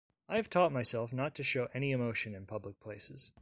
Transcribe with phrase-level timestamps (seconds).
[0.27, 3.31] I have taught myself not to show any emotion in public places.